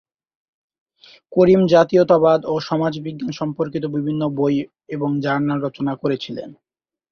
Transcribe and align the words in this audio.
করিম 1.31 1.61
জাতীয়তাবাদ 1.67 2.39
ও 2.45 2.53
সমাজবিজ্ঞান 2.61 3.31
সম্পর্কিত 3.31 3.83
বিভিন্ন 3.95 4.21
বই 4.37 4.55
এবং 4.89 5.09
জার্নাল 5.19 5.59
রচনা 5.63 5.93
করেছিলেন। 5.95 6.49